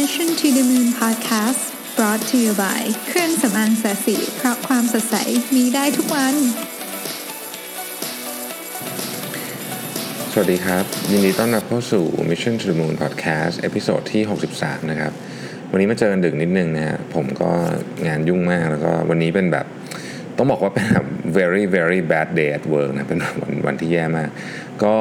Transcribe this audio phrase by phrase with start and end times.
[0.00, 1.62] Mission to the Moon Podcast
[1.96, 5.16] brought to you by เครื่องสำอางแสสีเพราะความสดใส
[5.56, 6.34] มีได้ทุกวัน
[10.32, 14.22] สวัสดีครับ ยินดีต้อนรับเข้าสู่ Mission to the Moon Podcast เอพิโซดที่
[14.56, 15.12] 63 นะครับ
[15.70, 17.50] วันนี้มาเจอกันดึกนิดนึงนะฮะผมก็
[18.06, 19.66] งานยุ่งมากแล้วก็วันนี้เป็นแบบ
[20.36, 21.06] ต้องบอกว่าเป็นแบบ
[21.38, 24.30] very very bad day at work นะเป็นวันวันที่แย่มาก
[24.84, 24.96] ก็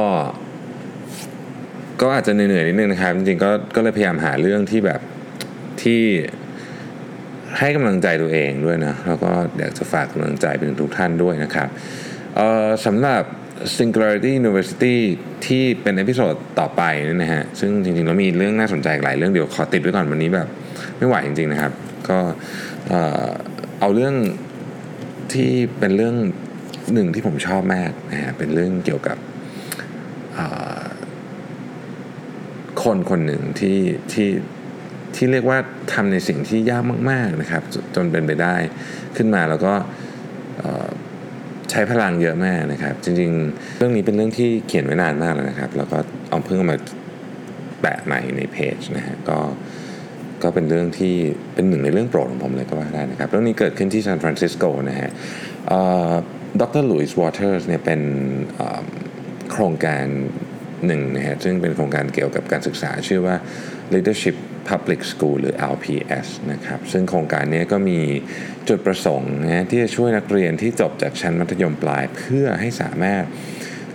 [2.01, 5.01] ก็อาจจะเหนื่อยๆนิดนึงนะครับจริงๆก็ก็เลยพยายามหาเรื่องที่แบบ
[5.83, 6.01] ที่
[7.59, 11.67] ให้กำลังใจตัวเองด้วยนะแล้วก็อยากจะฝากกำลังใจไปถึงทุกท่านด้วยนะครับ
[12.85, 13.23] สำหรับ
[13.77, 14.95] Singularity University
[15.45, 20.47] ที่เป็น episode ต่อไปนี่นะฮะซึ่งจริงๆแล้วมีเรื่องน่าสนใจหลายเรื่องเดี๋ยวขอติดไว้ก่อนวันนี้แบบ
[20.97, 21.71] ไม่ไหวจริงๆนะครับ
[22.09, 22.19] ก็
[23.79, 24.15] เอาเรื่อง
[25.33, 26.15] ที่เป็นเรื่อง
[26.93, 29.17] หนึ่งที่ผมชอบมากนะฮะเป็นเรื่องเกี่ยวกับ
[32.83, 33.79] คนคนหนึ่งที่
[34.11, 34.29] ที่
[35.15, 35.57] ที่เรียกว่า
[35.93, 37.63] ทำในสิ่งที่ยากมาก ๆนะครับ
[37.95, 38.55] จนเป็นไปได้
[39.17, 39.73] ขึ้นมาแล้วก็
[41.71, 45.97] ใช้พลังเยอะมากนะครับ จริงๆ เรื่องนี้เป็นเรื่องที่เขียนไว้นานมากแล้วนะครับ แล้วก็
[46.29, 46.77] เอาเพิ่งเอามา
[47.81, 49.39] แปะใหม่ในเพจนะฮะก็
[50.43, 51.15] ก็เป็นเรื่องที่
[51.53, 55.09] เป็นหนึ่งในเรื่องโปรดของผมเลยก็ว่าได้นะครับ เรื่องนี้เกิดขึ้นที่ซานฟรานซิสโกนะฮะ
[56.61, 58.01] ดรลุยส์วอเตอร์สเนี่ยเป็น
[59.51, 60.05] โครงการ
[60.87, 63.35] หนึ่งนะฮะซึ่งเป็นโครงการเกี่ยวกับการศึกษาชื่อว่า
[63.93, 64.35] Leadership
[64.69, 67.99] Public School หรือ LPS นะครับซึ่งโครงการนี้ก็มี
[68.69, 73.23] จุดประสงค์นะที่จะช่วยนักเรียนที่จบจากชั้นมัธยมปลาย เพื่อให้สามารถ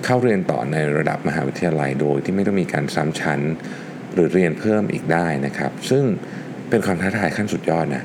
[0.04, 3.40] เข้าเรียนต่อในระดับมหาวิทยาลัยโดยที่ไม่ต้องมีการซ้ำชั้น
[4.14, 6.04] หรือเรียนเพิ่มอีกได้นะครับ ซึ่ง
[6.70, 8.04] เป็นความท้าทายขั้นสุดยอดนะ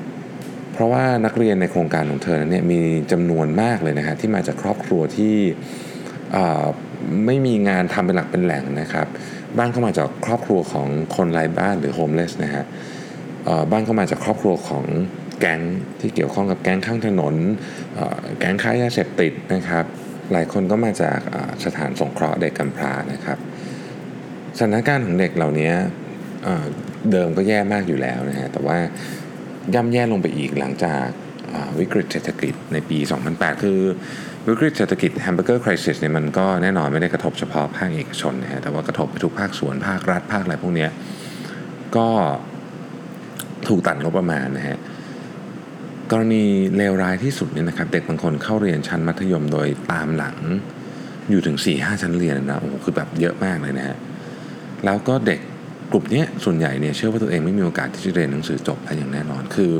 [0.72, 2.80] เพราะว่านักเรียนในโครงการของเธอนนเนี่ยมี
[3.12, 5.36] จำนวนมากเลยนะฮะที่มาจากครอบครัวที่
[7.26, 9.06] ไม่มีงานทำเป็นหลักเป็นแหล่งนะครับ
[9.58, 10.86] บ้านเข้ามาจากครอบครัวของ
[11.16, 12.64] คนไร้บ้านหรือโฮมเลสนะฮะ
[13.70, 14.84] บ้านเข้ามาจากครอบครัวของ
[15.40, 15.60] แก๊ง
[16.00, 17.34] ที่เกี่ยวข้องกับแก๊งข้างถนน
[18.38, 19.84] แก๊งค้ายาเสพติดนะครับ
[20.32, 21.18] หลายคนก็มาจาก
[21.64, 23.38] สถานสงเคราะห์เด็กกำพร้านะครับ
[24.56, 25.72] สถานการณ์ของเด็กเหล่านี้
[27.10, 28.78] เดิมก็แย่มากอยู่แล้วนะฮะแต่ว่า
[29.74, 31.06] ย่ำแย่ลงไปอีกหลังจาก
[31.78, 32.98] วิกฤตเศรษฐกิจในปี
[33.30, 33.80] 2008 คือ
[34.48, 40.86] วิกฤตเศรษฐกิจแฮมเบอร์เกอร์คริสเนี่ยมันก็แน่นอนไม่ได้กระทบเฉพาะภาคเอกชนนะฮะแต่ว่ากระทบไปทุกภาคส่วนภาครัฐภาคอะไรพวกนี้
[41.96, 42.08] ก็
[43.68, 44.78] ถูกตัดงบประมาณนะฮะ
[46.10, 46.44] กรณี
[46.76, 50.36] เลวร้ายที่สุดเนี่ยนะครับ เด็กบางคนเข้าเรียนชั้นมัธยมโดยตามหลัง
[51.30, 53.96] อยู่ถึง 4-5 ชั้นเรียนนะโอ้โหคือแบบเยอะมากเลยนะฮะ
[54.84, 55.40] แล้วก็เด็ก
[55.90, 59.72] กลุ่มนี้ส่วนใหญ่เนี่ยเชื่อว่าตัวเองไม่มีโอกาสที่จะเรียนหนังสือจบได้อย่างแน่นอนคือ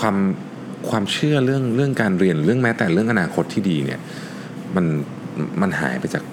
[0.00, 0.16] ความ
[0.90, 4.00] ความเชื่อเรื่องเรื่องการเรียนเรื่องแม้แต่เรื่องอนาคตที่ดีเนี่ย
[4.76, 4.86] มัน
[5.60, 6.24] มันหายไปจาก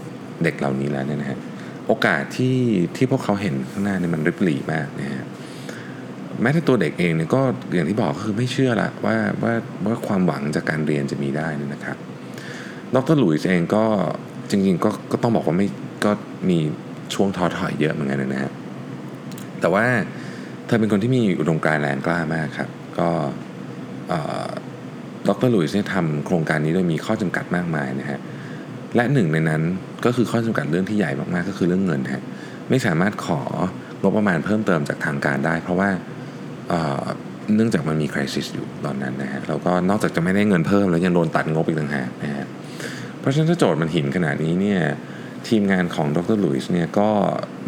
[0.44, 1.40] เด็กเหล่านี้แล้วเนี่ยนะฮะ
[1.88, 2.58] โอกาสที่
[2.96, 5.26] ที่พวกเขาเห็นข้างหน้าเนี่ยมันริบหรี่มากนะฮะ
[6.42, 7.42] แม้แต่ตัวเด็กเองเนี่ยก็
[7.74, 9.54] อย่างที่บอกก็คือไม่เชื่อละว่าว่า
[9.86, 11.98] ว่าความหวังจากการเรียนจะมีได้เนยนะครับ
[12.96, 13.86] ดรหลุยส์เองก็
[14.50, 15.68] จริงๆก็ก็ต้องบอกว่าไม่
[16.06, 16.12] ก็
[16.50, 16.60] มี
[17.14, 18.52] ช่วงท้อถอยเยอะเหมือนกันนะฮะ
[19.62, 19.86] แต่ว่า
[20.66, 22.70] เธอเป็นคนที่มีอุดมการณ์แรงกล้ามากครับ
[23.00, 23.10] ก็
[25.28, 28.20] ดรลุยส์เนี่ยทำโครงการนี้โดยมีข้อจำกัดมากมายนะฮะ
[28.96, 29.62] และหนึ่งในนั้น
[30.06, 32.24] ก็คือข้อจำกัดเรื่องที่ใหญ่มากๆก็คือเรื่องเงินฮะ
[32.70, 33.42] ไม่สามารถขอ
[34.02, 35.90] งบประมาณเพิ่มเติมจากทางการได้ เพราะว่า
[37.56, 42.46] เนื่องจากมันมีคริสิสอยู่ตอนนั้นนะฮะแล้วก็นอกจากจะไม่ได้เงินเพิ่มแล้วยังโดนตัดงบอีกต่างหากนะฮะ
[43.20, 44.82] เพราะฉะนั้นถ้าโจทย์มันหินขนาดนี้เนี่ย
[45.48, 47.10] ทีมงานของดรลุยส์เนี่ยก็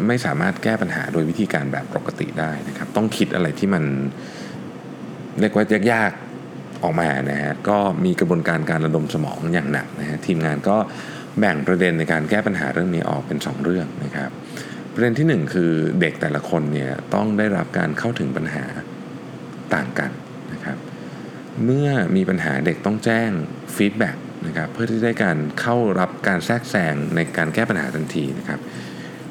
[0.06, 3.84] ไม่สามารถแก้ปัญหาโดยวิธีการแบบปกติได้นะครับต้องคิดอะไรที่มัน
[5.40, 6.12] เรียกว่ายาก
[6.82, 10.76] ออกมานะฮะก็มีกระบวนการการระดมสมองอย่างหนักนะฮะทีมงานก็
[11.38, 14.30] แบ่งประเด็นในการแก้ปัญหาเรื่องนี้ออกเป็น 2 เรื่องนะครับ
[14.92, 15.70] ประเด็นที่ 1 คือ
[16.00, 18.64] เด็กแต่ละคนเนี่ยต้องได้รับการเข้าถึงปัญหา
[19.74, 20.10] ต่างกัน
[20.52, 20.76] นะครับ
[21.64, 23.30] เมื่อมีปัญหาเด็กต้องแจ้ง
[23.76, 28.60] feedback นะครับเพื่อที่ได้การเข้ารับการแทรกแซงในการแก้ปัญหาทันทีนะครับ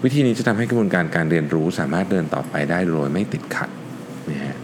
[0.03, 3.69] วิธีนี้จะทำให้กระบวนการการเรียนรู้สามารถเดินต่อไปได้โดยไม่ติดขัด
[4.31, 4.57] นะฮะ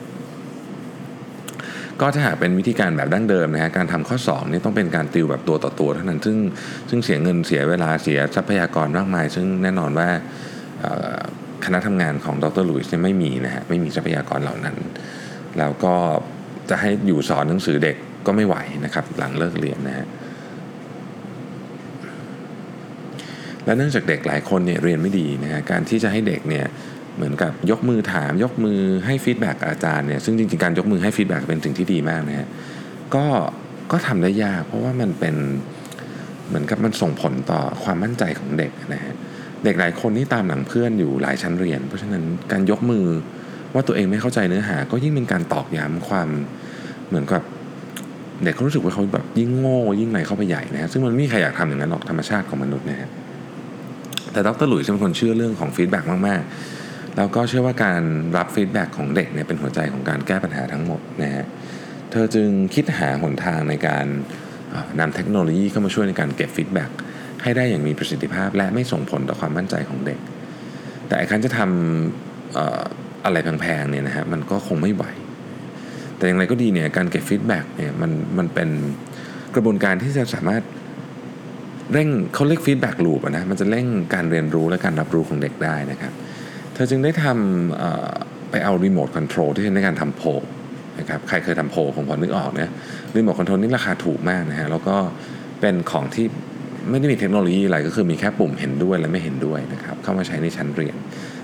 [2.01, 6.37] ก็ถ้าหากเป็นวิธีการแบบดั้งเดิมนะฮะการทำข้อสอบนี่ต้องเป็นการติวแบบตัวต่อตัวเท่านั้น ซึ่ง
[6.89, 10.09] ซึ่งเสียเงินเสียเวลาเสียทรัพยากรมากมาย ซึ่งแน่นอนว่า
[11.65, 14.75] คณะทำงานของดรลุยส์ไม่มีนะฮะไม่มีทรัพยากรเหล่านั้น
[15.57, 15.95] แล้วก็
[16.69, 18.55] จะให้อยู่สอนหนังสือเด็กก็ไม่ไหว
[18.85, 20.07] นะครับ หลังเลิกเรียนนะฮะ
[23.65, 26.65] และเนื่องจากเด็กหลายคนเนี่ยเรียนไม่ดีนะฮะการที่จะให้เด็กเนี่ย
[27.15, 32.47] เหมือนกับยกมือถามยกมือให้ feedback อาจารย์เนี่ยซึ่งจริงๆการยกมือให้ feedback เป็นสิ่งที่ดีมากนะฮะ
[33.15, 33.25] ก็
[33.91, 35.35] ก็ทำได้ยากเพราะว่ามันเป็น
[36.47, 39.13] เหมือนกับมันส่งผลต่อความมั่นใจของเด็กนะฮะ
[39.63, 43.05] เด็กหลายคนนี่ตามหลังเพื่อนอยู่หลายชั้นเรียน เพราะฉะนั้นการยกมือ
[43.73, 46.29] ว่าตัวเองไม่เข้าใจเนื้อหา ก็ยิ่งเป็นการตอกย้ำความ
[47.07, 47.43] เหมือนกับ
[48.43, 53.09] เด็กเขารู้สึกว่าเขาแบบยิ่งโง่ยิ่งไหนเข้าไปใหญ่นะฮะซึ่งมันไม่มีใครอยากทำอย่างนั้นหรอกธรรมชาติของมนุษย์นะฮะ
[54.31, 56.78] แต่ดรลุยส์เป็นคนเชื่อเรื่องของ feedback มากๆ
[57.19, 58.01] แล้วก็เชื่อว่าการ
[58.37, 61.45] รับ feedback ของเด็กเนี่ยเป็นหัวใจของการแก้ปัญหาทั้งหมดนะฮะ
[62.11, 64.05] เธอจึงคิดหาหนทางในการ
[64.99, 66.89] นำเทคโนโลยีเข้ามาช่วยในการเก็บ feedback
[67.43, 70.19] ให้ได้อย่างมีประสิทธิภาพ และไม่ส่งผลต่อความมั่นใจของเด็ก
[71.07, 75.03] แต่การจะทำอะไรแพงๆเนี่ยนะฮะมันก็คงไม่ไหว
[76.17, 78.69] แต่อย่างไรก็ดีเนี่ยการเก็บ feedback เนี่ยมันมันเป็น
[79.55, 80.63] กระบวนการที่จะสามารถ
[81.93, 90.23] เร่งเขาเรียก feedback loop นะมันจะเร่งการเรียนรู้และการรับรู้ของเด็กได้นะครับเธอจึงได้ทำไปเอารีโมทคอนโทรลที่ใช้ในการทำโพล
[90.99, 92.71] นะครับใครเคยทำโพลคงพอนึกออกเนี่ย
[93.15, 94.95] รีโมทคอนโทรลนี่ราคาถูกมากนะฮะแล้วก็
[95.61, 96.25] เป็นของที่
[96.89, 100.95] ไม่ได้มีเทคโนโลยีอะไรก็คือมีแค่ปุ่มเห็นด้วยและไม่เห็นด้วยนะครับเข้ามาใช้ในชั้นเรียน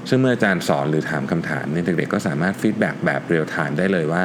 [0.09, 4.23] ซึ่งเมื่ออาจารย์สอนหรือถามคำถามเนี่ยเด็กๆก็สามารถ feedback แบบ real-time ได้เลยว่า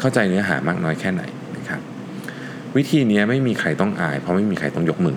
[0.00, 1.22] เข้าใจเนื้อหามากน้อยแค่ไหน
[1.56, 1.80] นะครับ
[2.76, 5.16] วิธีนี้ไม่มีใครต้องอาย เพราะไม่มีใครต้องยกมือ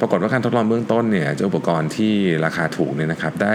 [0.00, 2.12] ปรากฏว่าการทดลองเบื้องต้นเนี่ยเจ้าอุปกรณ์ที่
[2.44, 3.54] ราคาถูกเนี่ยนะครับได้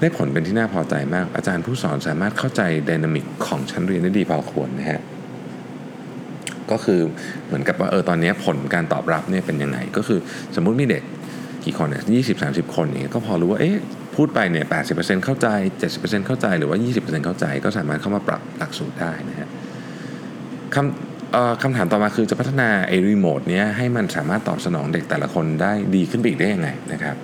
[0.00, 5.00] ได้ผลเป็นที่น่าพอใจมาก อาจารย์ผู้สอนสามารถเข้าใจ dynamic ของชั้นเรียนได้ดีพอควรนะฮะ
[6.70, 7.00] ก็คือ
[7.46, 10.18] เหมือนกับว่าเออตอนนี้ผลการตอบรับเนี่ยเป็นยังไง ก็คือ
[10.56, 11.02] สมมุติมีเด็ก
[11.64, 13.76] กี่คนเนี่ยยี่สิบสามสิบคนเนี่ยก็พอรู้ว่าเอ๊ะ
[14.16, 15.48] พูดไปเนี่ยแปดสิบเปอร์เซ็นต์เข้าใจ
[15.78, 19.48] เจ็ดสิบเปอร์เซ็นต์เข้าใจหรือว่ายี่สิบเปอร์เซ็นต์เข้าใจ ก็สามารถเข้ามาปรับหลักสูตรได้นะฮะ
[20.74, 21.11] คำ
[21.62, 27.14] คำถามต่อมาคือจะพัฒนาไอ้รีโมทเนี้ยให้มันสามารถตอบสนองเด็กแต่ละคนได้ดีขึ้นไปอีกได้ยังไงนะครับ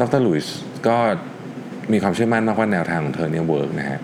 [0.00, 0.56] ดรลุยส์
[0.86, 0.96] ก็
[1.92, 4.00] มีความเชื่อมั่นมากว่าแนวทางของเธอเนี่ย work นะฮะ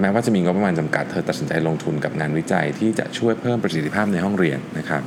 [0.00, 5.02] แม้ว่าจะมีงบประมาณจำกัดเธอตัดสินใจลงทุนกับงานวิจัยที่จะช่วยเพิ่มประสิทธิภาพในห้องเรียนนะครับ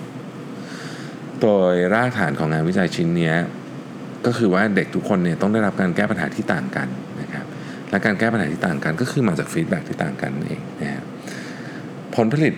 [1.42, 3.34] โดยรากฐานของงานวิจัยชิ้นนี้
[4.26, 6.88] ก็คือว่าเด็กทุกคนเนี่ยต้องได้รับการแก้ปัญหาที่ต่างกัน
[7.22, 7.46] นะครับ
[7.90, 11.04] และการแก้ปัญหาที่ต่างกันก็คือมาจาก feedback ที่ต่างกันเองนะครับ
[12.16, 12.54] ผลผลิต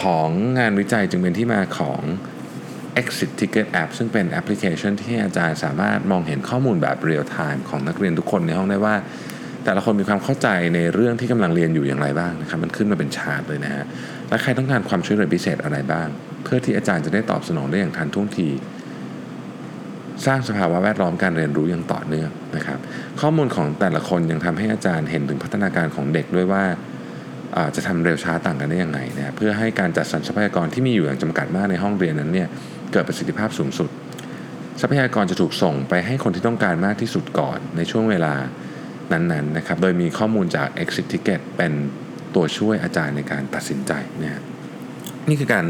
[0.00, 0.28] ของ
[0.58, 2.00] งานวิจัยจึงเป็นที่มาของ
[3.00, 8.94] Exit Ticket App ซึ่งเป็นแอปพลิเคชันที่อาจารย์สามารถมองเห็นข้อมูลแบบ real-time ของนักเรียนทุกคนในห้องได้ว่า
[9.64, 13.84] แต่ละคนมีความเข้าใจในเรื่องที่กำลังเรียนอยู่อย่างไรบ้างนะครับมันขึ้นมาเป็นชาร์ตเลยนะฮะ
[14.28, 16.08] และใครต้องการความช่วยเหลือพิเศษอะไรบ้าง
[16.44, 18.48] เพื่อที่อาจารย์จะได้ตอบสนองได้อย่างทันท่วงที
[20.26, 22.78] สร้างสภาวะแวดล้อมการเรียนรู้อย่างต่อเนื่องนะครับ
[23.20, 26.64] ข้อมูลของแต่ละคนยังทำให้อาจารย์เห็นถึงพัฒนาการของเด็กด้วยว่า
[27.76, 32.48] จะทำเร็วช้าต่างกันได้ยังไงนะเพื่อให้การจัดสรรทรัพยากรที่มีอยู่อย่างจำกัดมากในห้องเรียนนั้นเนี่ย
[32.92, 33.90] เกิดประสิทธิภาพสูงสุด
[34.80, 38.34] ทรัพยากรจะถูกส่งไปให้คนที่ต้องการมากที่สุดก่อนในช่วงเวลา
[39.12, 41.72] นั้นๆนะครับ โดยมีข้อมูลจาก Exit Ticket เป็น
[42.34, 43.92] ตัวช่วยอาจารย์ในการตัดสินใจ
[44.22, 44.42] นะ
[45.28, 45.64] นี่คือการ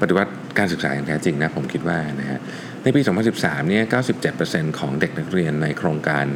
[0.00, 2.40] ปฏิวัติการศึกษาอย่างแท้จริงนะผมคิดว่านะฮะ
[2.82, 3.00] ในปี
[3.34, 3.84] 2013 เนี่ย
[4.32, 6.26] 97%ของเด็กนักเรียนในโครงการ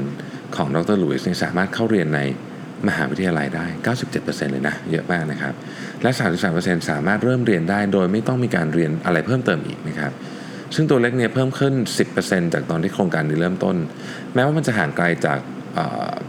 [0.57, 2.21] ของดรลุยส์สามารถเข้าเรียนใน
[2.89, 3.67] มหาวิทยาลัยได้
[4.09, 5.55] 97%เลยนะ เยอะมากนะครับ
[6.03, 6.11] และ
[6.51, 10.13] 33%สามารถเริ่มเรียนได้ โดยไม่ต้องมีการเรียนอะไรเพิ่มเติมอีกนะครับ
[10.75, 11.75] ซึ่งตัวเล็กเนี่ยเพิ่มขึ้น
[12.15, 13.77] 10%จากตอนที่โครงการนี้เริ่มต้น
[14.35, 15.39] แม้ว่ามันจะห่างไกลจาก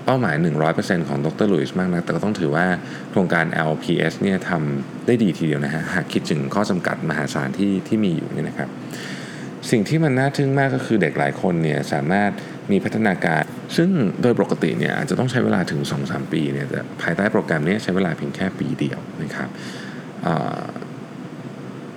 [0.06, 0.36] เป้าหมาย
[0.72, 2.68] 100%ของดรลุยส์มากนะ แต่ก็ต้องถือว่า
[3.12, 8.70] โครงการ LPS เนี่ยทำได้ดีทีเดียวนะฮะ หากคิดถึงข้อจำกัดมหาศาลที่ที่มีอยู่นี่นะครับ
[9.72, 12.32] สิ่งที่มันน่าทึ่งมากก็คือเด็กหลายคนเนี่ยสามารถ
[12.72, 13.44] มีพัฒนาการ
[13.78, 13.90] ซึ่ง
[14.22, 19.50] โดยปกติเนี่ยอาจจะต้องใช้เวลาถึง 2-3 ปีเนี่ยแต่ภายใต้โปรแกรมนี้ใช้เวลาเพียงแค่ปีเดียวนะครับ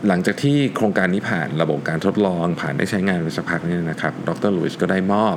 [0.08, 5.36] หลังจากที่โครงการนี้ผ่านระบบการทดลองผ่านได้ใช้งานไปสักพักนี่นะครับดรลุยส์ก็ได้มอบ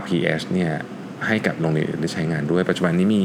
[0.00, 0.72] LPS เนี่ย
[1.26, 3.24] ให้กับโรงเรียนได้ใช้งานด้วย ปัจจุบันนี้มี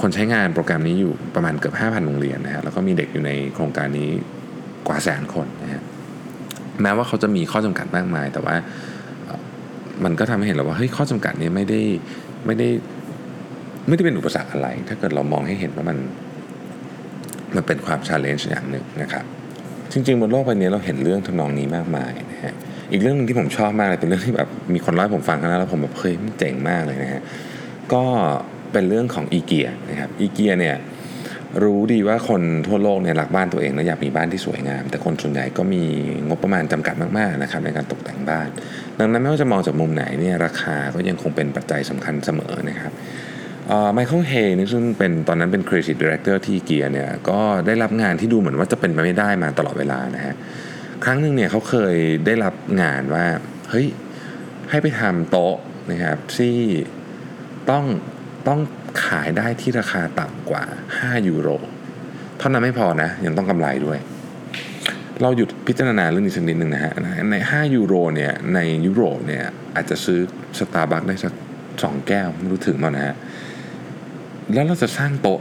[0.00, 4.10] คนใช้งานโปรแกรมนี้อยู่ประมาณเกือบ 5,000 โรงเรียนนะฮะแล้วก็มีเด็กอยู่ในโครงการนี้
[4.86, 5.82] กว่าแสนคนนะฮะ
[6.82, 8.54] แม้ว่าเขาจะมีข้อจำกัดมากมาย แต่ว่า
[10.04, 11.80] มันก็ทำให้เห็นแล้วว่าเฮ้ยข้อจำกัดนี้ไม่ได้
[12.46, 12.68] ไม่ได้
[13.88, 15.98] ไม่ได้เป็นอุปสรรคอะไร ถ้าเกิดเรามองให้เห็นว่ามัน
[17.54, 19.24] มันเป็นความ challenge อย่างหนึ่งนะครับ
[19.92, 22.54] จริงๆบนโลกใบนี้เราเห็นเรื่องทำนองนี้มากมายนะฮะ
[22.92, 27.22] อีกเรื่องนึงที่ผมชอบมากเลยเป็นเรื่องที่แบบมีคนเล่าผมฟังครั้งแรกแล้วผมแบบเฮ้ยมันเจ๋งมากเลยนะฮะ
[27.92, 28.04] ก็
[28.72, 30.76] เป็นเรื่องของอีเกียนะครับอีเกียเนี่ย
[31.62, 35.82] รู้ดีว่าคนทั่วโลกเนี่ยรักบ้านตัวเองและอยากมีบ้านที่สวยงาม แต่คนส่วนใหญ่ก็มี
[36.28, 38.48] งบประมาณจำกัดมากๆนะครับในการตกแต่งบ้าน
[38.98, 42.92] ดังนั้นไม่ว่าจะมองจากมุมไหนเนี่ยราคาก็ยังคงเป็นปัจจัยสำคัญเสมอนะครับ
[43.94, 50.34] ไมเคิลเฮนี่ซึ่งเป็นตอนนั้นเป็น Creative Director ที่เกียร์เนี่ยก็ได้รับงานที่ดูเหมือนว่าจะเป็นไปไม่ได้มาตลอดเวลานะฮะ
[51.04, 51.96] ครั้งหนึ่งเนี่ยเขาเคย
[52.26, 53.26] ได้รับงานว่า
[53.70, 53.86] เฮ้ย
[54.70, 55.56] ให้ไปทำโต๊ะ
[55.90, 56.56] นะครับที่
[57.70, 57.84] ต้อง
[58.48, 58.60] ต้อง
[59.02, 60.64] ขายได้ที่ราคาต่ำกว่า
[60.96, 61.48] 5 ยูโร
[62.38, 63.98] เท่านั้นไม่พอนะ ยังต้องกำไรด้วย
[65.22, 66.92] เราหยุดพิจารณาเรื่องนี้สักนิดหนึ่งนะฮะ
[67.32, 70.20] ใน 5 ยูโรเนี่ย ในยุโรปเนี่ย อาจจะซื้อ
[70.58, 71.32] สตาร์บัคได้สัก
[71.82, 73.14] สองแก้ว ไม่รู้ถึงมั้นะฮะ
[74.52, 75.40] แล้วเราจะสร้างโต๊ะ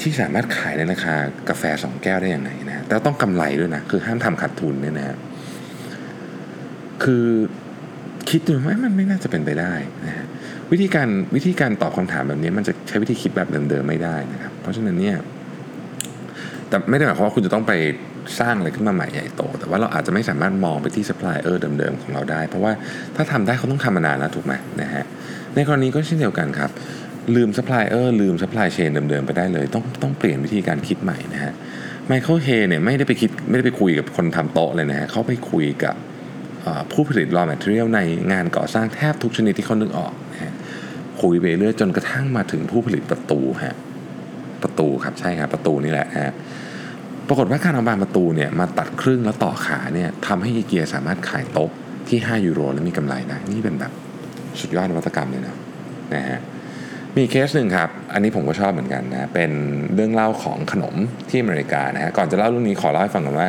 [0.00, 1.14] ที่สามารถขายในราคา
[1.48, 5.16] กาแฟสองแก้วได้อยังไงนะแต่ต้องกำไรด้วยนะ คือห้ามทำขาดทุนเนี่ยนะ
[7.04, 7.26] คือ
[8.30, 9.74] คิดดูว่ามันไม่น่าจะเป็นไปได้
[10.06, 10.26] นะฮะ
[10.72, 15.16] วิธีการวิธีการตอบคำถามแบบนี้มันจะใช้วิธีคิดแบบเดิมๆไม่ได้นะครับ เพราะฉะนั้นเนี่ย
[16.68, 17.72] แต่ไม่ได้หมายความว่าคุณจะต้องไป
[18.40, 22.72] สร้างอะไรขึ้นมาใหม่ใหญ่โต แต่ว่าเราอาจจะไม่สามารถมองไปที่ซัพพลายเออร์เดิมๆของเราได้ เพราะว่า
[23.16, 25.04] ถ้าทำได้เขาต้องทำมานานแล้วถูกไหมนะฮะ
[25.54, 26.70] ในกรณีก็เช่นเดียวกันครับ
[27.36, 31.52] ลืมซัพพลายเออร์ลืม supply chain เดิมๆไปได้เลย ต้องต้องเปลี่ยนวิธีการคิดใหม่นะฮะ
[32.06, 35.94] ไมเคิลเฮเนี่ยไม่ได้ไปคิดไม่ได้ไปคุยกับคนทำโต๊ะเลยนะฮะเขาไปคุยกับ
[36.92, 38.00] ผู้ผลิต raw material ใน
[38.32, 40.12] งานก่อสร้างแทบทุกชนิดที่เขานึกออก
[41.22, 43.76] คุยไปเรื่อยจนกระทั่งมาถึงผู้ผลิตประตูฮะ
[44.62, 46.34] ประตูครับใช่ครับประตูนี่แหละฮะ
[47.28, 51.70] ปรากฏว่าการเอาบานประตูเนี่ยมาตัดครึ่งแล้วต่อขาเนี่ยทำให้อีเกียสามารถขายโต๊ะ
[52.08, 53.92] ที่ 5 ยูโรแล้วมีกำไรได้นี่เป็นแบบ
[54.60, 55.56] สุดยอดนวัตกรรมเลยนะ
[56.14, 56.38] นะฮะ
[57.16, 59.50] มีเคสหนึ่งครับ อันนี้ผมก็ชอบเหมือนกันนะ เป็น
[59.94, 60.94] เรื่องเล่าของขนม
[61.28, 63.48] ที่อเมริกานะฮะ ก่อนจะเล่าเรื่องนี้ขอเล่าให้ฟังก่อนว่า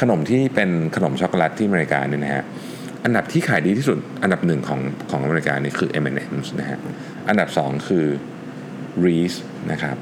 [0.00, 2.44] ขนมที่เป็นขนมช็อกโกแลตที่อเมริกาเนี่ยนะฮะ
[3.04, 4.80] อันดับที่ขายดีที่สุดอันดับหนึ่งของ
[5.10, 6.78] ของอเมริกานี่คือ M&M's นะฮะ
[7.28, 8.06] อันดับสองคือ
[9.04, 9.38] Reese
[9.72, 9.96] นะครับ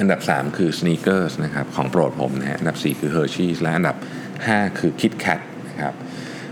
[0.00, 3.96] อันดับ 3 คือ Sneakers นะครับของโปรดผมนะฮะอันดับ 4 คือ Hershey's และอันดับ
[4.36, 5.94] 5 คือ Kit Kat นะครับ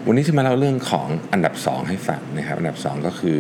[0.07, 3.39] วันนี้จะมาเล่าเรื่องของอันดับ 2 ให้ฟังนะครับอันดับ 2 ก็คือ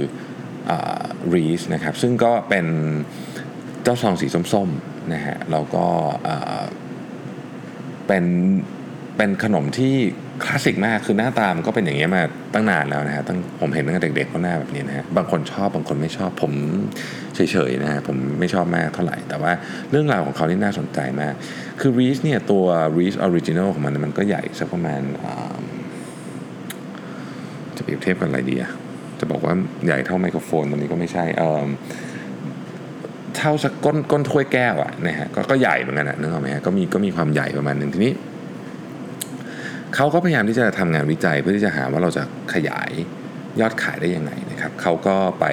[1.34, 2.66] Reese นะครับซึ่งก็เป็น
[3.82, 5.86] เจ้าซองสีส้มๆนะฮะแล้วก็
[8.06, 8.24] เป็น
[9.16, 9.96] เป็นขนมที่
[10.44, 12.22] คลาสสิกมากคือหน้าตามก็เป็นอย่างเงี้ยมา
[12.54, 16.52] ตั้งนานแล้วนะฮะตั้งผมเห็นตั้งแต่เด็กๆก็หน้าแบบนี้นะฮะบางคนชอบบางคนไม่ชอบผม
[17.34, 19.52] เฉยๆนะฮะผมไม่ชอบมากเท่าไหร่ แต่ว่า
[19.90, 21.34] เรื่องราวของเขานี่น่าสนใจมาก
[21.80, 22.64] คือ Reese เนี่ยตัว
[22.96, 25.00] Reese Original ของมันมันก็ใหญ่สักประมาณ
[27.76, 28.70] จะเปรียบเทียบกันอะไรดีอะ
[29.20, 29.54] จะบอกว่า
[29.86, 38.12] ใหญ่เท่าไมโครโฟนตรงนี้ก็ไม่ใช่เเท่าสักก้นก้นถ้วยแก้วอะนะฮะกก็ใหญ่เหมือนกันนะนึกออกไหมฮะก็มีก็มีความใหญ่ประมาณหนึ่งทีนี้
[40.00, 42.22] เขาก็พยายามที่จะทำงานวิจัยเพื่อที่จะหาว่าเราจะ
[42.54, 42.90] ขยาย
[43.60, 45.46] ยอดขายได้ยังไงนะครับเขาก็ไป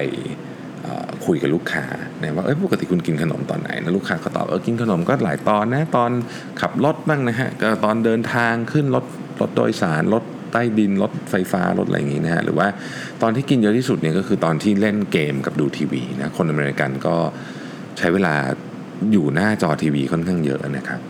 [1.26, 1.84] คุยกับลูกค้า
[2.22, 6.10] นี่ยว่าเอ้ยปกติคุณกินขนมตอนไหนแล้วลูกค้าก็ตอบเออกินขนมก็หลายตอนนะตอน
[6.60, 9.04] ขับรถบ้างนะฮะก็ตอนเดินทางขึ้นรถ
[9.40, 12.68] รถโดยสารรถใต้ดินรถไฟฟ้ารถอะไรอย่างงี้นะฮะหรือว่า
[13.22, 17.16] ตอนที่กินเยอะที่สุดเนี่ยก็คือตอนที่เล่นเกมกับดูทีวีนะคนอเมริกันก็
[17.98, 18.34] ใช้เวลา
[19.12, 21.00] อยู่หน้าจอทีวีค่อนข้างเยอะนะครับ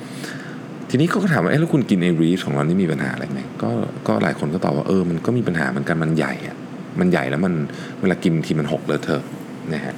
[0.91, 3.71] ทีนี้ก็ถามว่าเอ๊ะแล้วคุณกินไอ้ Reese's ของเรานี่มีปัญหาอะไรไหมก็
[4.09, 6.57] ก็หลายคนก็ตอบว่าเออมันก็มีปัญหาเหมือนกันมันใหญ่อะ
[7.01, 7.55] มันใหญ่แล้วมัน
[8.01, 9.23] เวลากินทีมันหกเลอะเทอะ
[9.75, 9.95] นะฮะ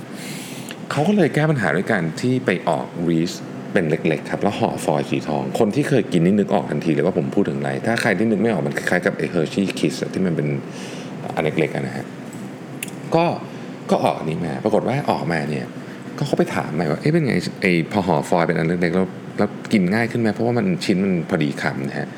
[0.90, 3.32] เขาก็เลยแก้ปัญหาด้วยการที่ไปออก Reese's
[3.72, 10.48] เป็นเล็กๆครับแล้วห่อฟอยล์สีทอง คนที่เคยกินนี่นึกออกทันทีเลยว่าผมพูดถึงอะไร ถ้าใครที่นึกไม่ออกมันคล้ายๆกับไอ้ Hershey's Kisses ที่มันเป็น
[11.34, 12.06] อันเล็กๆนะฮะ
[13.14, 13.24] ก็
[13.90, 15.66] ก็ออกอันนี้มา ปรากฏว่าออกมาเนี่ย
[16.18, 19.06] ก็เขาไปถามใหม่ว่าเอ๊ะเป็นไงไอพอห่อฟอยล์เป็นอันเล็กๆแล้ว
[19.38, 22.08] แล้วกินง่ายขึ้นไหมเพราะว่ามันชิ้นมันพอดีคำนะฮะ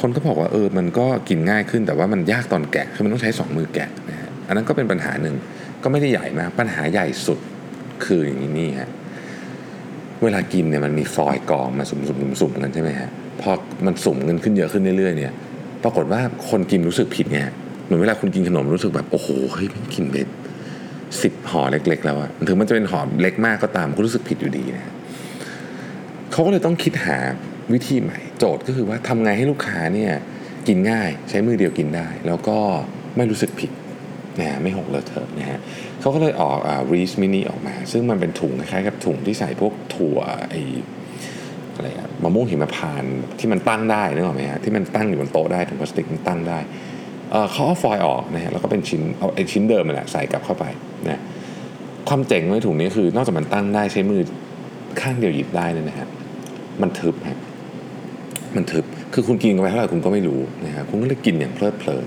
[0.00, 5.34] คนก็บอกว่าเออมันก็กินง่ายขึ้นแต่ว่ามันยากตอนแกะคือมันต้องใช้ 2 มือแกะนะฮะอันนั้นก็เป็นปัญหาหนึ่ง
[5.82, 7.38] ก็ไม่ได้ใหญ่มากปัญหาใหญ่สุด
[8.04, 8.90] คืออย่างนี้นี่ฮะ
[10.22, 13.08] เวลากินเนี่ยมันมีฟอยล์กองมาสุ่มๆๆกันใช่ไหมฮะ
[13.40, 13.50] พอ
[13.86, 15.32] มันสุ่มเงินขึ้นเยอะขึ้นเรื่อยๆเนี่ย
[15.84, 17.40] ปรากฏว่าคนกินรู้สึกผิดไง
[17.84, 20.16] เหมือนเวลาคุณกินขนมรู้สึกแบบโอ้โหเฮ้ยกินไป
[21.22, 24.84] สิบห่อเล็ก ๆ แล้วอะถึงมันจะเป็นห่อเล็กมากก็ตามก็รู้สึกผิดอยู่ดีนะ
[26.34, 27.18] เขาก็เลยต้องคิดหา
[27.72, 30.12] วิธีใหม่ โจทย์ก็คือว่าทำไงให้ลูกค้าเนี่ย
[30.68, 32.58] กินง่ายใช้มือเดียวกินได้ แล้วก็
[33.16, 33.70] ไม่รู้สึกผิด
[34.40, 35.60] นะไม่หกเลอะเทอะนะฮะ
[36.00, 40.18] เขาก็เลยออกอ่ารีสมินิออกมา ซึ่งมันเป็นถุงคล้ายๆกับถุงที่ใส่พวกถั่ว
[40.50, 40.54] ไอ
[41.74, 43.04] อะไรอะมะม่วงหิมพาน
[43.38, 46.58] ที่มันตั้งได้นึกออกไหมฮะที่มันตั้งอยู่บนโต๊ะได้ถุงพลาสติกมันตั้งได้
[47.52, 50.64] เขาเอาฟอยล์ออกนะฮะแล้วก็เป็นชิ้นเอาไอชิ้นเดิมมาแหละใส่กลับเข้าไป
[51.08, 51.20] นะ
[52.08, 54.22] ความเจ๋งในถุงนี้คือนอกจากมันตั้งได้ใช้มือ
[55.00, 56.08] ข้างเดียวหยิบได้เนี่ยนะฮะ
[56.82, 57.38] มันทึบฮะ
[58.56, 62.06] มันทึบคือคุณกินไปเท่าไหร่คุณก็ไม่รู้นะฮะคุณก็เลยกินอย่างเพลิดเพลิน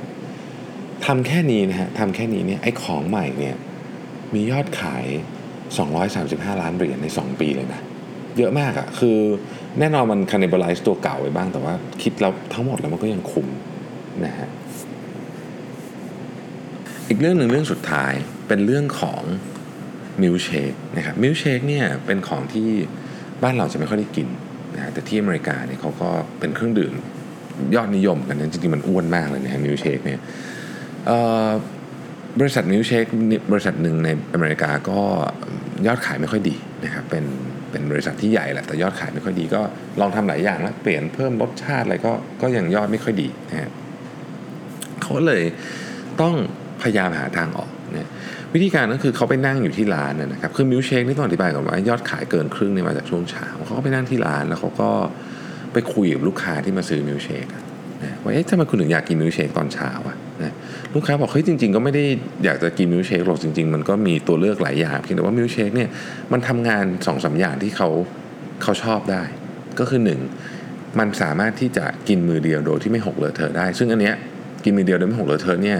[1.05, 3.55] ทำแค่นี้นะฮะทำแค่นี้เนี่ยไอ้ของใหม่เนี่ย
[4.33, 5.05] มียอดขาย
[5.83, 7.81] 235 ล้านเหรียญใน 2 ปีเลยนะ
[8.37, 9.17] เยอะมากอะ่ะคือ
[9.79, 13.47] แน่นอนมันคันเนเบลไลซ์ตัวเก่าไปบ้าง แต่ว่าคิดแล้วทั้งหมดแล้วมันก็ยังคุ้ม
[14.25, 14.47] นะฮะ
[17.07, 18.13] อีกเรื่องหนึ่งเรื่องสุดท้าย
[18.47, 19.21] เป็นเรื่องของ
[20.21, 22.67] มิลเชคนะครับมิลเชคเนี่ยเป็นของที่
[23.43, 24.27] บ้านเราจะไม่ค่อยได้กิน
[24.77, 26.93] นะแต่ที่อเมริกาเนี่ยเขาก็เป็นเครื่องดื่ม
[27.75, 30.19] ยอดนิยมกันนะจริงๆมันอ้วนมากเลยนะมิลเชคเนี่ย
[32.39, 33.05] บริษัทมิลเชค
[33.51, 34.99] บริษัทหนึ่งในอเมริกาก็
[35.87, 37.25] ยอดขายไม่ค่อยดีนะครับเป็น
[37.71, 39.61] เป็นบริษัทที่ใหญ่แหละแต่ยอดขายไม่ค่อยดีก็
[39.99, 43.69] ลองทำหลายอย่างแล้วเปลี่ยนเพิ่มรสชาติอะไรก็ก็ยังยอดไม่ค่อยดีนะฮะ
[45.01, 45.43] เขาเลย
[46.21, 46.35] ต้อง
[46.81, 48.09] พยายามหาทางออกเนี่ย
[48.53, 54.89] วิธีการก็คือเขาไปนั่งอยู่ที่ร้านนะครับคือมิลเชคนี่ต้องอธิบายก่อนว่ายอดขายเกินครึ่งเนี่ยมาจากช่วงเช้าเขาก็ไปนั่งที่ร้านแล้วเขาก็
[55.73, 57.45] ไปคุยกับลูกค้าที่มาซื้อมิลเชค
[58.03, 60.53] นะว่าเอ๊ะทำไมคุณถึงอยากกินมิลเชคตอนเช้าอะนะ
[60.93, 62.03] ลูกค้าบอกเฮ้ยจริง ๆ ก็ไม่ได้
[62.45, 65.89] อยากจะกินมิลเชคหรอกจริง ๆ มันก็มีตัวเลือกหลายอย่างเพียงแต่ว่ามิลเชคเนี่ย
[66.31, 67.89] มันทำงานสองสามอย่างที่เขา
[68.63, 69.23] เขาชอบได้
[69.79, 70.01] ก็คือ
[70.49, 74.15] 1 มันสามารถที่จะกินมือเดียวโดยที่ไม่หกเลอะเทอะได้ ซึ่งอันเนี้ย
[74.63, 75.79] กินมือเดียวโดยไม่หกเลอะเทอะเนี่ย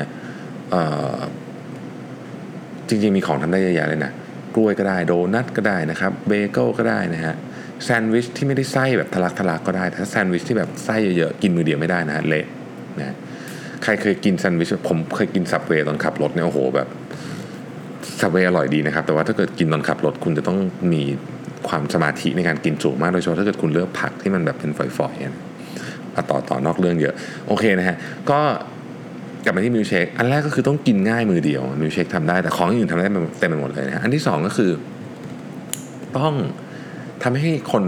[2.89, 4.11] จริงๆมีของทำได้เยอะแยะเลยนะ
[4.55, 7.35] กล้วยก็ได้โดนัทก็ได้นะครับเบเกิลก็ได้นะฮะ
[7.83, 12.45] แซนด์วิชที่ไม่ได้ไส้แบบทะลักทะลักก็ได้ถ้าแซนด์วิชที่แบบไส้เยอะๆกินมือเดียวไม่ได้นะเละ
[12.99, 13.15] นะ
[13.83, 16.87] ใครเคยกินแซนด์วิชผมเคยกิน Subway ตอนขับรถเนี่ยโอ้โหแบบ
[18.21, 20.57] Subway อร่อยดีนะครับ แต่ว่าถ้าเกิดกินตอนขับรถคุณจะต้อง
[20.93, 21.03] มี
[21.67, 25.43] ความสมาธิในการกินสูงมากโดยเฉพาะถ้าเกิดคุณเลือกผักที่มันแบบเป็นฝอยๆนะ
[26.31, 27.15] ต่อต่อนอกเรื่องเยอะ
[27.47, 27.97] โอเคนะฮะ
[28.31, 28.39] ก็
[29.43, 33.07] กลับมาที่มิลเชคอันแรกก็คือต้องกินง่ายมือเดียวมิลเชคทำได้แต่ของอื่นทำได้
[33.39, 34.71] เต็มไปหมดเลยนะอันที่2ก็คือ
[36.17, 36.33] ต้อง
[37.23, 37.85] ทำให้คน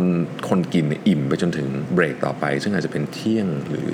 [0.50, 3.94] คนกินอิ่มไปจนถึงเบรกต่อไป ซึ่งอาจจะเป็นเที่ยงหรือ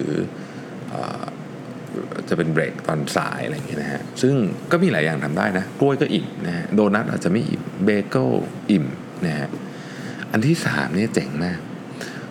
[2.29, 4.33] จะเป็นเบรกตอนสายอะไรอย่างเงี้ยนะฮะซึ่ง
[4.71, 8.29] ก็มีหลายอย่างทำได้นะกล้วยก็อิ่มนะฮะโดนัทอาจจะไม่อิ่มเบเกิล
[8.71, 8.85] อิ่ม
[9.25, 9.49] นะฮะ
[10.31, 11.59] อันที่สามเนี่ยเจ๋งมาก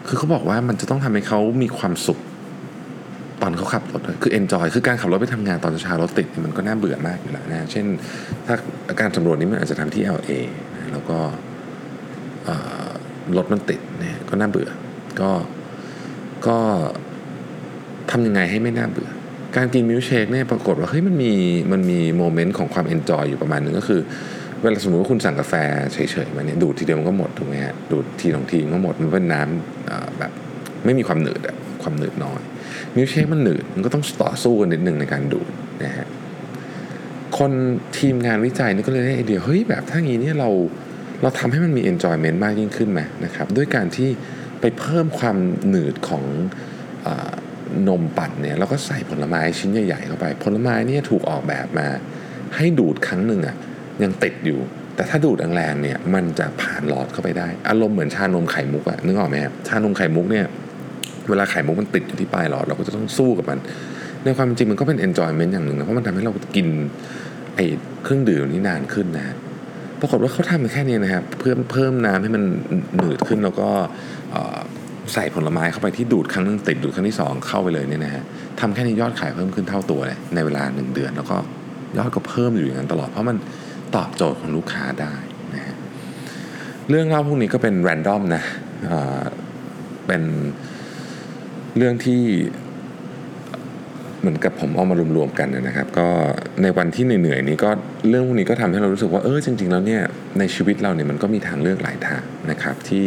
[0.06, 2.18] คือเขาบอกว่ามันจะต้องทำให้เขามีความสุข
[3.42, 7.86] ตอนเขาขับรถคือ enjoy คือการขับรถไปทำงานตอนเช้ารถติดมันก็น่าเบื่อมากอยู่แล้วนะเช่น
[8.46, 8.56] ถ้า
[9.00, 10.32] การสำรวจนี้มันอาจจะทำที่ LA
[10.74, 11.18] นะแล้วก็
[13.36, 14.68] รถมันติดเนี่ยก็น่าเบื่อ
[15.20, 15.30] ก็
[16.46, 16.56] ก็
[18.10, 19.08] ทำยังไงให้ไม่น่าเบื่อ
[19.56, 21.32] การกินมิลเชคเนี่ยปรากฏว่าเฮ้ยมันมี
[21.72, 24.00] มันมี moment ของความ enjoy อยู่ประมาณนึงก็คือ
[24.60, 25.54] เวลาสมมติว่าคุณสั่งกาแฟ
[25.92, 30.32] เฉยๆมาเนี่ยดูดทีเดียวมันก็หมดถูกไหมฮะดูดทีสองทีมันก็หมดมันเป็นน้ำแบบ
[30.84, 32.40] ไม่มีความหนืดอะความหนืดน้อย
[32.96, 35.50] มิลเชคมันหนืดมันก็ต้องต่อสู้กันนิดหนึ่งในการดูด
[35.84, 36.06] นะฮะ
[37.38, 37.52] คน
[37.98, 40.50] ทีมงานวิจัยนี่ก็เลยได้ไอเดียเฮ้ยแบบถ้างี้เนี่ยเรา
[41.22, 44.08] เราทำให้มันมี enjoyment มากยิ่งขึ้นไหมนะครับด้วยการที่
[44.60, 45.36] ไปเพิ่มความ
[45.68, 46.24] หนืดของ
[47.88, 51.88] นมปั่นเนี่ยแล้วก็ใส่ผลไม้ชิ้นใหญ่ๆเข้าไป ผลไม้เนี่ยถูกออกแบบมา
[52.56, 53.56] ให้ดูดครั้งหนึ่งอะ่ะ
[54.02, 54.58] ยังติดอยู่
[54.94, 60.46] แต่ถ้าดูดแรงๆเนี่ยมันจะผ่านหลอดเข้าไปได้ อารมณ์เหมือนชานมไข่มุกอะนึกออกไหมครับชานมไข่มุกเนี่ย
[61.30, 63.58] เวลาไข่มุกมันติดอยู่ที่ปลายหลอดเราก็จะต้องสู้กับมัน
[64.24, 66.66] ในความจริงมันก็เป็น enjoyment อย่างหนึ่งนะเพราะมันทำให้เรากิน
[67.56, 67.64] ไอ้
[68.02, 69.34] เครื่องดื่มนี้นานขึ้นนะ
[70.00, 72.42] ปรากฏว่าเขาทำแค่นี้นะครับเพิ่มเพิ่มน้ำให้มัน
[72.96, 73.68] หนืดขึ้นแล้วก็
[75.12, 78.22] ใส่ผลไม้เข้าไปที่ดูดครั้งนึงติดดูดครั้งที่ 2 เข้าไปเลยเนี่ยนะฮะ
[78.60, 81.36] ทำแค่นี้ยอดขายเพิ่มขึ้นเท่าตัวเลยในเวลา 1 เดือน แล้วก็
[81.96, 83.36] ยอดก็เพิ่มอยู่อย่างนั้นตลอดเพราะมัน
[83.96, 85.14] ตอบโจทย์ของลูกค้าได้
[85.54, 85.76] นะฮะ
[86.90, 88.42] เรื่องเล่าพวกนี้ก็เป็นแรนดอมนะ
[90.06, 90.22] เป็น
[91.76, 92.22] เรื่องที่
[94.20, 96.08] เหมือนกับผมเอามารวมๆกันนะครับ ก็
[96.62, 97.70] ในวันที่เหนื่อยๆนี้ก็
[98.08, 100.02] เรื่องพวกนี้ก็ทำให้เรารู้สึกว่าเออจริง ๆ แล้วเนี่ย
[100.38, 103.06] ในชีวิตเราเนี่ยมันก็มีทางเลือกหลายทางนะครับที่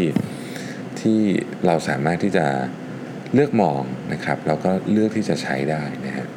[0.99, 1.19] ที่
[1.65, 2.45] เราสามารถที่จะ
[3.33, 3.81] เลือกมอง
[4.13, 6.27] นะครับแล้วก็เลือกที่จะใช้ได้นะฮะ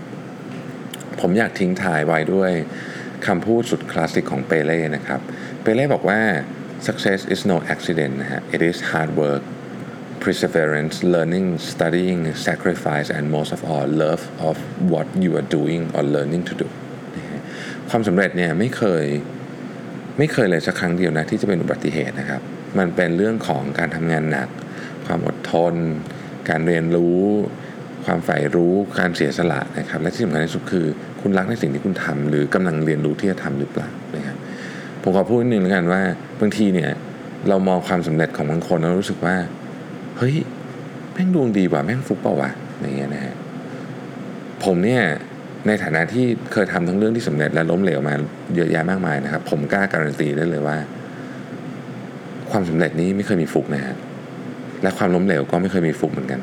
[1.20, 2.52] ผมอยากทิ้งท้ายไว้ด้วย
[3.26, 5.20] คำพูดสุดคลาสสิกของเปเล่นะครับ
[5.62, 6.20] เปเล่บอกว่า
[6.86, 9.42] success is no accident นะฮะ it is hard work
[10.24, 14.56] perseverance learning studying sacrifice and most of all love of
[14.92, 16.68] what you are doing or learning to do
[17.90, 19.04] ความสำเร็จเนี่ยไม่เคย
[20.18, 22.40] ไม่เคยเลยสักครั้งเดียวนะที่จะเป็นอุบัติเหตุนะครับ
[22.78, 24.48] มันเป็นเรื่องของการทำงานหนัก
[25.06, 25.74] ความอดทน
[26.48, 27.20] การเรียนรู้
[28.06, 30.86] ความใฝ่รู้การเสียสละนะครับ และที่สำคัญที่สุดคือ
[31.20, 34.36] คุณรักในสิ่งที่คุณทำหรือกำลังเรียนรู้ที่จะทำหรือเปล่านะครับ
[35.02, 36.02] ผมขอพูดนิดนึงแล้วกันว่า
[36.40, 36.90] บางทีเนี่ย
[37.48, 39.36] เรามองความสำเร็จของบางคนแล้วรู้สึกว่า
[40.22, 40.36] เฮ้ย
[41.12, 43.34] แม่งดวงดีว่าแม่งฟุกเปล่าวะอย่างเงี้ยนะฮะ
[44.64, 45.02] ผมเนี่ย
[45.66, 48.14] ในฐานะที่เคยทำทั้งเรื่องที่สำเร็จและล้มเหลวมา
[48.54, 50.76] เยอะแยะมากมายนะครับ ผมกล้าการันตีได้เลยว่า
[52.50, 53.94] ความสำเร็จนี้ไม่เคยมีฟุกนะฮะ
[54.82, 56.40] และความล้มเหลวก็ไม่เคยมีฟุกเหมือนกัน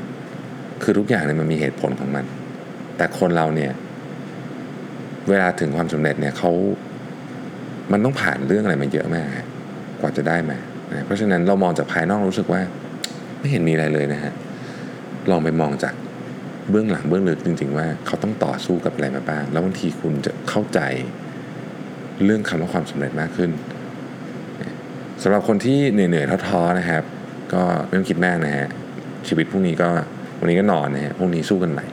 [0.83, 2.25] คือทุกอย่างเนี่ยมันมีเหตุผลของมัน
[2.97, 3.71] แต่คนเราเนี่ย
[5.29, 6.51] เวลาถึงความสำเร็จเนี่ยเขา
[7.91, 9.27] มันต้องผ่านเรื่องอะไรมาเยอะมาก
[9.99, 10.57] กว่าจะได้มา
[10.91, 12.61] นะเพราะฉะนั้นเรามองจากภายนอกรู้สึกว่า
[13.39, 14.33] ไม่เห็นมีอะไรเลยนะฮะ
[15.31, 15.93] ลองไปมองจาก
[16.71, 20.79] เบื้องหลังเบื้องลึกจริง ๆ ว่าเขาต้องต่อสู้กับอะไรมาบ้าง แล้วบางทีคุณจะเข้าใจ
[22.25, 23.51] เรื่องคำว่าความสำเร็จมากขึ้น
[25.23, 27.03] สำหรับคนที่เหนื่อยๆท้อๆนะครับ
[27.53, 28.67] ก็ไม่ต้องคิดมากนะฮะ
[29.27, 29.89] ชีวิตพรุ่งนี้ก็
[30.39, 31.85] วันนี้ก็นอนนะฮะพรุ่งนี้สู้กันใหม่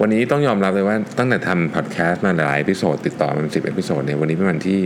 [0.00, 4.80] วันนี้ต้องยอมรับเลยว่าตั้งแต่ทำพอดแคสต์มาหลาย episode ติดต่อมาเป็นสิบ episode เนี่ยวันนี้เป็นวันที่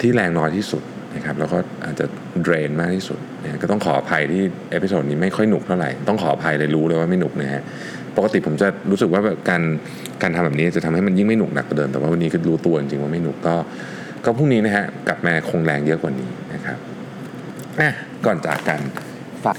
[0.00, 0.82] ที่แรงน้อยที่สุด
[1.16, 2.06] นะครับแล้วก็อาจจะ
[2.42, 7.62] drain มากที่สุดนะก็ต้องขออภัยที่ episode นี้ไม่ค่อยหนุกเท่าไหร่ ต้องขออภัยเลยรู้เลยว่าไม่หนุกนะฮะ
[8.16, 9.62] ปกติผมจะรู้สึกว่าแบบการ
[10.22, 13.54] การทำแบบนี้จะทำให้มันยิ่งไม่หนุกหนักกว่าเดิมแต่ว่าวันนี้ก็รู้ตัวจริงๆว่าไม่หนุกก็
[14.24, 16.78] ก็พรุ่งนี้นะฮะกลับมาคงแรงเยอะกว่านี้นะครับ
[17.80, 17.90] อะ
[18.26, 18.80] ก่อนจากกัน
[19.44, 19.56] ฝาก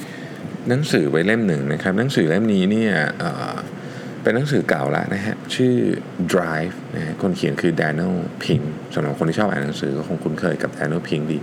[0.69, 2.93] หนังสือไว้เล่มหนึ่งนะครับหนังสือเล่มนี้เนี่ย
[4.23, 5.75] เป็นหนังสือเก่าแล้วนะฮะ ชื่อ
[6.33, 8.63] Drive นะฮะคนเขียนคือ Daniel Pink
[8.95, 11.39] สำหรับคนที่ชอบอ่านหนังสือก็คงคุ้นเคยกับ Daniel Pink ดี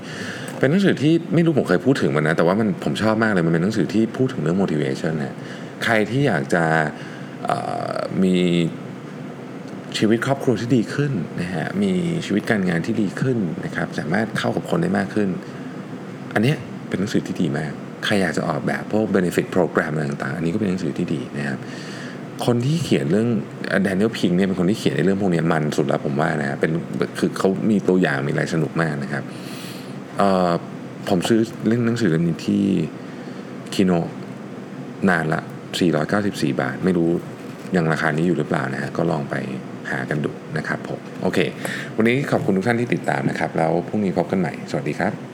[0.58, 5.36] เป็นหนังสือที่ไม่รู้ผมเคยพูดถึงมันนะ แต่ว่ามันผมชอบมากเลย มันเป็นหนังสือที่พูดถึงเรื่อง motivation นะ
[5.84, 6.64] ใครที่อยากจะ
[8.24, 8.36] มี
[9.98, 11.92] ชีวิตครอบครัวที่ดีขึ้นนะฮะ มี
[12.26, 15.28] ชีวิตการงานที่ดีขึ้นนะครับ สามารถเข้ากับคนได้มากขึ้น
[16.34, 16.54] อันนี้
[16.88, 17.72] เป็นหนังสือที่ดีมาก
[18.04, 21.58] ใครอยากจะออกแบบพวก benefit program อะไรต่างๆ อันนี้ก็เป็นหนังสือที่ดีนะครับ
[22.46, 23.28] คนที่เขียนเรื่อง
[23.82, 26.72] แดเนียลพิงเนี่ยเป็นคนที่เขียนในเรื่องพวกนี้มันสุดแล้วผมว่านะเป็น
[27.18, 29.24] คือเขามีตัวอย่างมีอะไรสนุกมากนะครับ
[30.18, 30.50] เอ่อ
[31.08, 32.64] ผมซื้อเล่นหนังสือเล่มนี้ที่
[33.74, 33.92] คิโน
[35.08, 35.40] นานละ
[35.94, 37.08] 494 บาท ไม่รู้
[37.76, 39.34] ยังราคานี้อยู่หรือเปล่านะฮะก็ลองไป
[39.90, 41.38] หากันดูนะครับผม โอเค
[41.96, 45.33] วันนี้ขอบคุณทุกท่านที่ติดตามนะครับ แล้วพรุ่งนี้พบกันใหม่ สวัสดีครับ